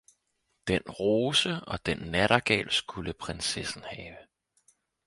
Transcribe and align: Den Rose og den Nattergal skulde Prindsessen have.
Den 0.67 0.81
Rose 0.81 1.61
og 1.67 1.85
den 1.85 1.97
Nattergal 1.97 2.71
skulde 2.71 3.13
Prindsessen 3.13 3.83
have. 3.83 4.17